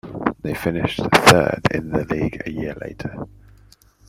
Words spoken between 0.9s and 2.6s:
third in the league a